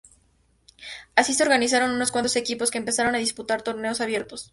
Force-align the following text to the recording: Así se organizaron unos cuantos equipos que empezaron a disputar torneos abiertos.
Así 1.15 1.35
se 1.35 1.43
organizaron 1.43 1.91
unos 1.91 2.11
cuantos 2.11 2.35
equipos 2.35 2.71
que 2.71 2.79
empezaron 2.79 3.13
a 3.13 3.19
disputar 3.19 3.61
torneos 3.61 4.01
abiertos. 4.01 4.49